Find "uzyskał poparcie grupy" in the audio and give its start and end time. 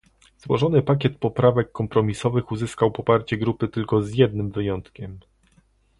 2.51-3.67